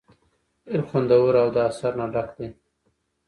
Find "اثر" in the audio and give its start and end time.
1.69-1.91